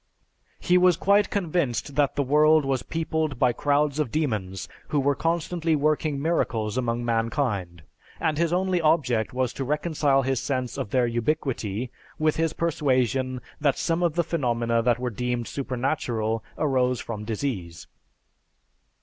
He 0.59 0.79
was 0.79 0.97
quite 0.97 1.29
convinced 1.29 1.93
that 1.95 2.15
the 2.15 2.23
world 2.23 2.65
was 2.65 2.81
peopled 2.81 3.37
by 3.37 3.53
crowds 3.53 3.99
of 3.99 4.09
demons, 4.09 4.67
who 4.87 4.99
were 4.99 5.13
constantly 5.13 5.75
working 5.75 6.19
miracles 6.19 6.75
among 6.75 7.05
mankind; 7.05 7.83
and 8.19 8.39
his 8.39 8.51
only 8.51 8.81
object 8.81 9.31
was 9.31 9.53
to 9.53 9.63
reconcile 9.63 10.23
his 10.23 10.39
sense 10.39 10.75
of 10.75 10.89
their 10.89 11.05
ubiquity 11.05 11.91
with 12.17 12.37
his 12.37 12.51
persuasion 12.53 13.41
that 13.59 13.77
some 13.77 14.01
of 14.01 14.15
the 14.15 14.23
phenomena 14.23 14.81
that 14.81 14.97
were 14.97 15.11
deemed 15.11 15.47
supernatural 15.47 16.43
arose 16.57 16.99
from 16.99 17.23
disease. 17.23 17.85